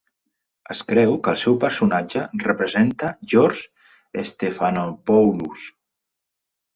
[0.75, 5.67] Es creu que el seu personatge representa George Stephanopoulos.